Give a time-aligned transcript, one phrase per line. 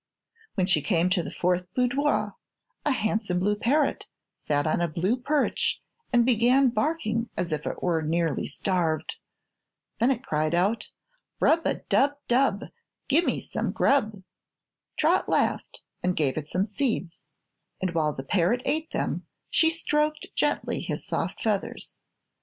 [0.55, 2.33] When she came to the fourth boudoir
[2.83, 5.79] a handsome blue parrot sat on a blue perch
[6.11, 9.17] and began barking as if it were nearly starved.
[9.99, 10.89] Then it cried out:
[11.39, 12.63] "Rub a dub, dub,
[13.09, 14.23] Gimme some grub!"
[14.97, 17.21] Trot laughed and gave it some seeds,
[17.79, 22.01] and while the parrot ate them she stroked gently his soft feathers.